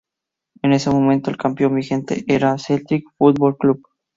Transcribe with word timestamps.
En 0.63 0.73
ese 0.73 0.89
momento, 0.89 1.29
el 1.29 1.37
campeón 1.37 1.75
vigente 1.75 2.25
era 2.27 2.53
el 2.53 2.59
Celtic 2.59 3.03
Football 3.19 3.55
Club. 3.57 3.83